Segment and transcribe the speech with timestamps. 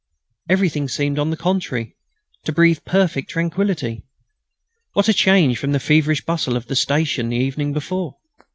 [0.49, 1.95] Everything seemed, on the contrary,
[2.45, 4.01] to breathe perfect tranquillity.
[4.93, 8.17] What a change from the feverish bustle of the station the evening before!